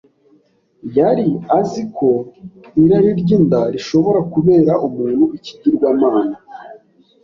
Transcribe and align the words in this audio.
Yari 0.97 1.27
azi 1.59 1.83
ko 1.97 2.09
irari 2.83 3.09
ry’inda 3.21 3.59
rishobora 3.73 4.19
kubera 4.33 4.73
umuntu 4.87 5.23
ikigirwamana, 5.37 6.35